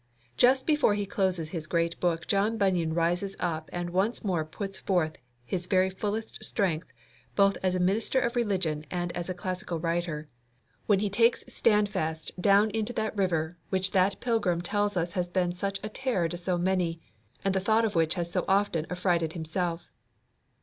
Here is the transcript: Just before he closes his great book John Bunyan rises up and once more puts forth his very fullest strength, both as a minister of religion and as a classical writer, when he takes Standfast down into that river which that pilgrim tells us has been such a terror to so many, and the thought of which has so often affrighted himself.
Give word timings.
Just 0.35 0.65
before 0.65 0.95
he 0.95 1.05
closes 1.05 1.49
his 1.49 1.67
great 1.67 1.99
book 1.99 2.25
John 2.25 2.57
Bunyan 2.57 2.95
rises 2.95 3.35
up 3.39 3.69
and 3.71 3.91
once 3.91 4.23
more 4.25 4.43
puts 4.43 4.79
forth 4.79 5.19
his 5.45 5.67
very 5.67 5.91
fullest 5.91 6.43
strength, 6.43 6.91
both 7.35 7.55
as 7.61 7.75
a 7.75 7.79
minister 7.79 8.19
of 8.19 8.35
religion 8.35 8.83
and 8.89 9.11
as 9.11 9.29
a 9.29 9.35
classical 9.35 9.79
writer, 9.79 10.25
when 10.87 11.01
he 11.01 11.09
takes 11.11 11.43
Standfast 11.47 12.31
down 12.41 12.71
into 12.71 12.93
that 12.93 13.15
river 13.15 13.59
which 13.69 13.91
that 13.91 14.19
pilgrim 14.19 14.61
tells 14.61 14.97
us 14.97 15.11
has 15.11 15.29
been 15.29 15.53
such 15.53 15.79
a 15.83 15.89
terror 15.89 16.27
to 16.29 16.35
so 16.35 16.57
many, 16.57 16.99
and 17.45 17.53
the 17.53 17.59
thought 17.59 17.85
of 17.85 17.93
which 17.93 18.15
has 18.15 18.31
so 18.31 18.43
often 18.47 18.87
affrighted 18.89 19.33
himself. 19.33 19.91